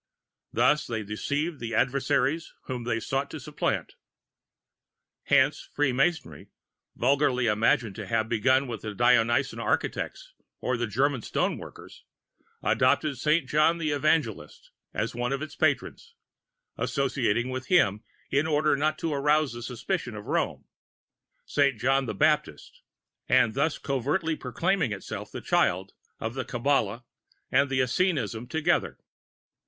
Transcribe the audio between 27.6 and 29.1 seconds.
Essenism together."